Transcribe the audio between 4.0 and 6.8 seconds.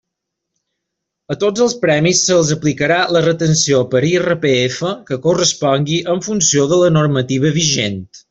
IRPF que correspongui en funció